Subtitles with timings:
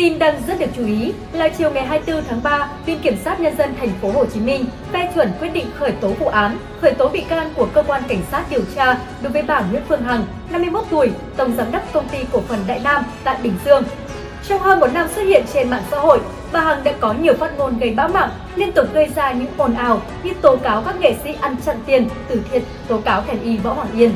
[0.00, 3.40] Tin đang rất được chú ý là chiều ngày 24 tháng 3, Viện Kiểm sát
[3.40, 6.58] Nhân dân thành phố Hồ Chí Minh phê chuẩn quyết định khởi tố vụ án,
[6.80, 9.82] khởi tố bị can của cơ quan cảnh sát điều tra đối với bà Nguyễn
[9.88, 13.54] Phương Hằng, 51 tuổi, tổng giám đốc công ty cổ phần Đại Nam tại Bình
[13.64, 13.84] Dương.
[14.48, 16.20] Trong hơn một năm xuất hiện trên mạng xã hội,
[16.52, 19.48] bà Hằng đã có nhiều phát ngôn gây bão mạng, liên tục gây ra những
[19.56, 23.22] ồn ào như tố cáo các nghệ sĩ ăn chặn tiền, từ thiện, tố cáo
[23.22, 24.12] thần y Võ Hoàng Yên.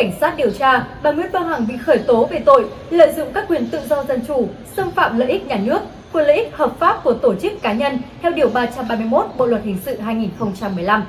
[0.00, 3.28] Cảnh sát điều tra, bà Nguyễn Phương Hằng bị khởi tố về tội lợi dụng
[3.34, 5.78] các quyền tự do dân chủ, xâm phạm lợi ích nhà nước,
[6.12, 9.62] quyền lợi ích hợp pháp của tổ chức cá nhân theo điều 331 Bộ luật
[9.64, 11.04] hình sự 2015.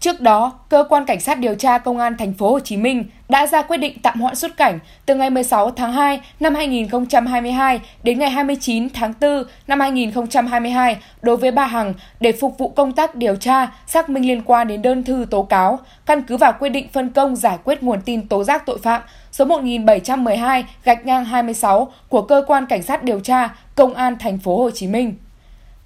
[0.00, 3.04] Trước đó, cơ quan cảnh sát điều tra công an thành phố Hồ Chí Minh
[3.28, 7.80] đã ra quyết định tạm hoãn xuất cảnh từ ngày 16 tháng 2 năm 2022
[8.02, 12.92] đến ngày 29 tháng 4 năm 2022 đối với bà Hằng để phục vụ công
[12.92, 16.52] tác điều tra, xác minh liên quan đến đơn thư tố cáo, căn cứ vào
[16.58, 19.02] quyết định phân công giải quyết nguồn tin tố giác tội phạm
[19.32, 24.38] số 1712 gạch ngang 26 của cơ quan cảnh sát điều tra công an thành
[24.38, 25.14] phố Hồ Chí Minh.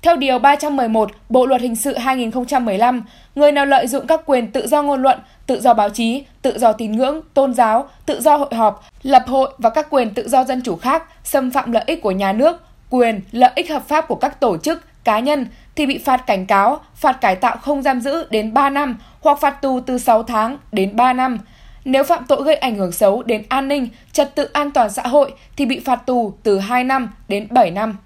[0.02, 3.02] Theo Điều 311 Bộ Luật Hình sự 2015,
[3.34, 6.58] người nào lợi dụng các quyền tự do ngôn luận, tự do báo chí, tự
[6.58, 10.28] do tín ngưỡng, tôn giáo, tự do hội họp, lập hội và các quyền tự
[10.28, 13.88] do dân chủ khác xâm phạm lợi ích của nhà nước, quyền, lợi ích hợp
[13.88, 17.56] pháp của các tổ chức, cá nhân thì bị phạt cảnh cáo, phạt cải tạo
[17.56, 21.38] không giam giữ đến 3 năm hoặc phạt tù từ 6 tháng đến 3 năm.
[21.84, 25.02] Nếu phạm tội gây ảnh hưởng xấu đến an ninh, trật tự an toàn xã
[25.02, 27.96] hội thì bị phạt tù từ 2 năm đến 7 năm.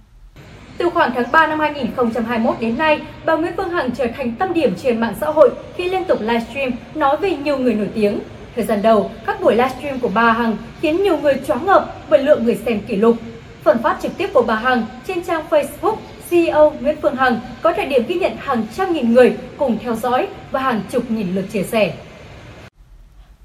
[0.78, 4.52] Từ khoảng tháng 3 năm 2021 đến nay, bà Nguyễn Phương Hằng trở thành tâm
[4.52, 8.20] điểm trên mạng xã hội khi liên tục livestream nói về nhiều người nổi tiếng.
[8.54, 12.22] Thời gian đầu, các buổi livestream của bà Hằng khiến nhiều người choáng ngợp bởi
[12.22, 13.16] lượng người xem kỷ lục.
[13.62, 15.96] Phần phát trực tiếp của bà Hằng trên trang Facebook
[16.30, 19.94] CEO Nguyễn Phương Hằng có thời điểm ghi nhận hàng trăm nghìn người cùng theo
[19.94, 21.92] dõi và hàng chục nghìn lượt chia sẻ.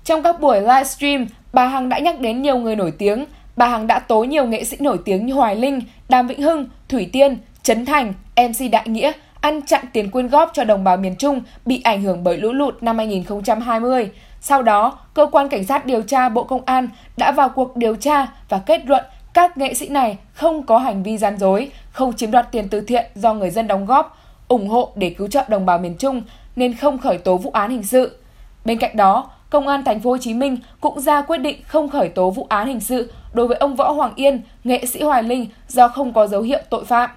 [0.03, 3.25] Trong các buổi livestream, bà Hằng đã nhắc đến nhiều người nổi tiếng.
[3.55, 6.65] Bà Hằng đã tố nhiều nghệ sĩ nổi tiếng như Hoài Linh, Đàm Vĩnh Hưng,
[6.89, 10.97] Thủy Tiên, Trấn Thành, MC Đại Nghĩa ăn chặn tiền quyên góp cho đồng bào
[10.97, 14.11] miền Trung bị ảnh hưởng bởi lũ lụt năm 2020.
[14.41, 17.95] Sau đó, cơ quan cảnh sát điều tra Bộ Công an đã vào cuộc điều
[17.95, 19.03] tra và kết luận
[19.33, 22.81] các nghệ sĩ này không có hành vi gian dối, không chiếm đoạt tiền từ
[22.81, 24.17] thiện do người dân đóng góp,
[24.47, 26.21] ủng hộ để cứu trợ đồng bào miền Trung
[26.55, 28.17] nên không khởi tố vụ án hình sự.
[28.65, 31.89] Bên cạnh đó, Công an thành phố Hồ Chí Minh cũng ra quyết định không
[31.89, 35.23] khởi tố vụ án hình sự đối với ông Võ Hoàng Yên, nghệ sĩ Hoài
[35.23, 37.09] Linh do không có dấu hiệu tội phạm.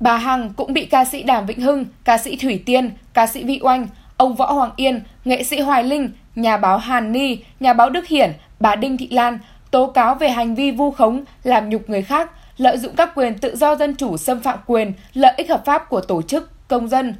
[0.00, 3.44] Bà Hằng cũng bị ca sĩ Đàm Vĩnh Hưng, ca sĩ Thủy Tiên, ca sĩ
[3.44, 7.72] Vị Oanh, ông Võ Hoàng Yên, nghệ sĩ Hoài Linh, nhà báo Hàn Ni, nhà
[7.72, 9.38] báo Đức Hiển, bà Đinh Thị Lan
[9.70, 13.38] tố cáo về hành vi vu khống, làm nhục người khác, lợi dụng các quyền
[13.38, 16.88] tự do dân chủ xâm phạm quyền, lợi ích hợp pháp của tổ chức, công
[16.88, 17.14] dân.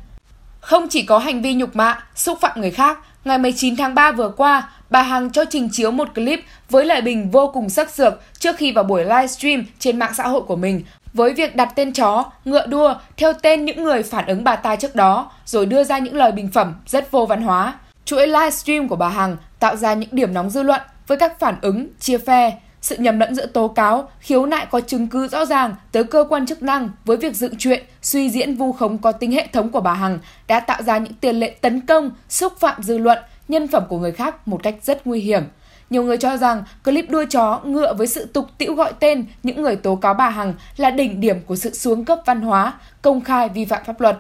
[0.61, 4.13] Không chỉ có hành vi nhục mạ, xúc phạm người khác, ngày 19 tháng 3
[4.13, 7.91] vừa qua, bà Hằng cho trình chiếu một clip với lời bình vô cùng sắc
[7.91, 10.83] sược trước khi vào buổi livestream trên mạng xã hội của mình
[11.13, 14.77] với việc đặt tên chó, ngựa đua theo tên những người phản ứng bà ta
[14.77, 17.75] trước đó, rồi đưa ra những lời bình phẩm rất vô văn hóa.
[18.05, 21.55] Chuỗi livestream của bà Hằng tạo ra những điểm nóng dư luận với các phản
[21.61, 25.45] ứng, chia phe, sự nhầm lẫn giữa tố cáo, khiếu nại có chứng cứ rõ
[25.45, 29.13] ràng tới cơ quan chức năng với việc dựng chuyện, suy diễn vu khống có
[29.13, 30.19] tính hệ thống của bà Hằng
[30.49, 33.99] đã tạo ra những tiền lệ tấn công, xúc phạm dư luận, nhân phẩm của
[33.99, 35.43] người khác một cách rất nguy hiểm.
[35.91, 39.63] Nhiều người cho rằng clip đua chó ngựa với sự tục tiễu gọi tên những
[39.63, 43.21] người tố cáo bà Hằng là đỉnh điểm của sự xuống cấp văn hóa, công
[43.21, 44.19] khai vi phạm pháp luật.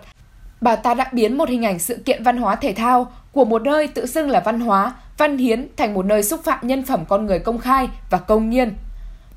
[0.60, 3.62] Bà ta đã biến một hình ảnh sự kiện văn hóa thể thao của một
[3.62, 7.04] nơi tự xưng là văn hóa, văn hiến thành một nơi xúc phạm nhân phẩm
[7.08, 8.74] con người công khai và công nhiên.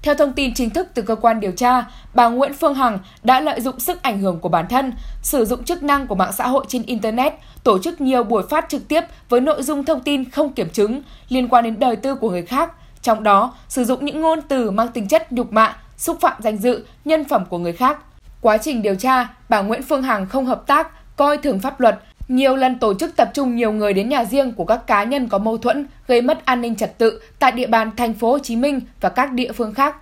[0.02, 3.40] Theo thông tin chính thức từ cơ quan điều tra, bà Nguyễn Phương Hằng đã
[3.40, 6.48] lợi dụng sức ảnh hưởng của bản thân, sử dụng chức năng của mạng xã
[6.48, 7.34] hội trên Internet,
[7.64, 11.02] tổ chức nhiều buổi phát trực tiếp với nội dung thông tin không kiểm chứng
[11.30, 12.72] liên quan đến đời tư của người khác,
[13.02, 16.58] trong đó sử dụng những ngôn từ mang tính chất nhục mạ, xúc phạm danh
[16.58, 17.98] dự, nhân phẩm của người khác.
[18.42, 22.00] Quá trình điều tra, bà Nguyễn Phương Hằng không hợp tác, coi thường pháp luật,
[22.28, 25.28] nhiều lần tổ chức tập trung nhiều người đến nhà riêng của các cá nhân
[25.30, 28.40] có mâu thuẫn, gây mất an ninh trật tự tại địa bàn thành phố Hồ
[28.40, 29.96] Chí Minh và các địa phương khác.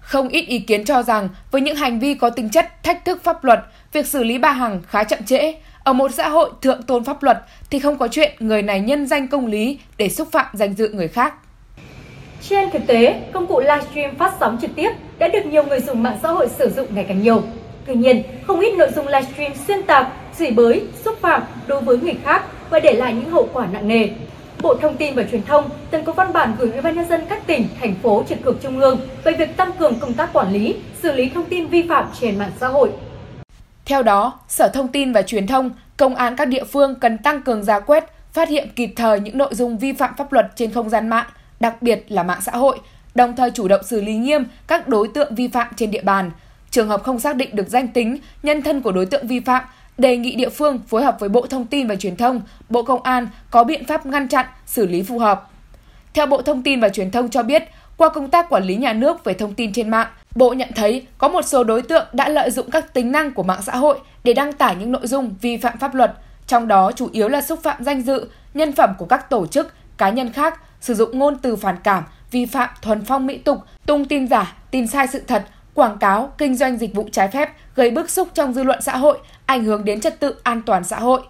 [0.00, 3.24] Không ít ý kiến cho rằng với những hành vi có tính chất thách thức
[3.24, 3.60] pháp luật,
[3.92, 5.54] việc xử lý bà Hằng khá chậm trễ.
[5.84, 7.38] Ở một xã hội thượng tôn pháp luật
[7.70, 10.88] thì không có chuyện người này nhân danh công lý để xúc phạm danh dự
[10.88, 11.34] người khác.
[12.48, 16.02] Trên thực tế, công cụ livestream phát sóng trực tiếp đã được nhiều người dùng
[16.02, 17.42] mạng xã hội sử dụng ngày càng nhiều.
[17.86, 21.98] Tuy nhiên, không ít nội dung livestream xuyên tạc, chửi bới, xúc phạm đối với
[21.98, 24.08] người khác và để lại những hậu quả nặng nề.
[24.62, 27.20] Bộ Thông tin và Truyền thông từng có văn bản gửi Ủy ban nhân dân
[27.28, 30.52] các tỉnh, thành phố trực thuộc trung ương về việc tăng cường công tác quản
[30.52, 32.90] lý, xử lý thông tin vi phạm trên mạng xã hội.
[33.84, 37.42] Theo đó, Sở Thông tin và Truyền thông, công an các địa phương cần tăng
[37.42, 40.70] cường ra quét, phát hiện kịp thời những nội dung vi phạm pháp luật trên
[40.70, 41.26] không gian mạng,
[41.60, 42.78] đặc biệt là mạng xã hội,
[43.14, 46.30] đồng thời chủ động xử lý nghiêm các đối tượng vi phạm trên địa bàn.
[46.70, 49.64] Trường hợp không xác định được danh tính, nhân thân của đối tượng vi phạm,
[49.98, 53.02] đề nghị địa phương phối hợp với Bộ Thông tin và Truyền thông, Bộ Công
[53.02, 55.50] an có biện pháp ngăn chặn, xử lý phù hợp.
[56.14, 57.62] Theo Bộ Thông tin và Truyền thông cho biết,
[57.96, 61.06] qua công tác quản lý nhà nước về thông tin trên mạng, Bộ nhận thấy
[61.18, 63.98] có một số đối tượng đã lợi dụng các tính năng của mạng xã hội
[64.24, 66.12] để đăng tải những nội dung vi phạm pháp luật,
[66.46, 69.72] trong đó chủ yếu là xúc phạm danh dự, nhân phẩm của các tổ chức,
[69.96, 73.58] cá nhân khác, sử dụng ngôn từ phản cảm, vi phạm thuần phong mỹ tục,
[73.86, 77.50] tung tin giả, tin sai sự thật, quảng cáo, kinh doanh dịch vụ trái phép,
[77.74, 80.84] gây bức xúc trong dư luận xã hội, ảnh hưởng đến trật tự an toàn
[80.84, 81.20] xã hội.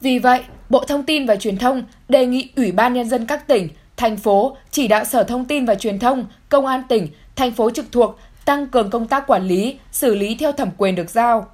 [0.00, 3.46] Vì vậy, Bộ Thông tin và Truyền thông đề nghị Ủy ban Nhân dân các
[3.46, 7.52] tỉnh, thành phố chỉ đạo Sở Thông tin và Truyền thông, Công an tỉnh, thành
[7.52, 11.10] phố trực thuộc tăng cường công tác quản lý, xử lý theo thẩm quyền được
[11.10, 11.46] giao.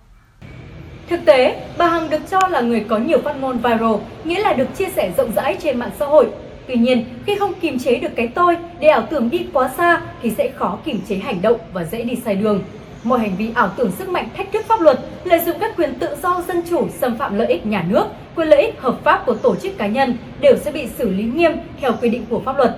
[1.09, 3.95] Thực tế, bà Hằng được cho là người có nhiều phát ngôn viral,
[4.25, 6.29] nghĩa là được chia sẻ rộng rãi trên mạng xã hội.
[6.67, 10.01] Tuy nhiên, khi không kiềm chế được cái tôi để ảo tưởng đi quá xa
[10.23, 12.63] thì sẽ khó kiềm chế hành động và dễ đi sai đường.
[13.05, 15.95] Mọi hành vi ảo tưởng sức mạnh thách thức pháp luật, lợi dụng các quyền
[15.95, 19.27] tự do dân chủ xâm phạm lợi ích nhà nước, quyền lợi ích hợp pháp
[19.27, 22.41] của tổ chức cá nhân đều sẽ bị xử lý nghiêm theo quy định của
[22.41, 22.77] pháp luật.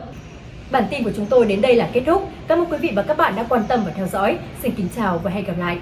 [0.71, 2.29] Bản tin của chúng tôi đến đây là kết thúc.
[2.49, 4.39] Cảm ơn quý vị và các bạn đã quan tâm và theo dõi.
[4.63, 5.79] Xin kính chào và hẹn gặp lại.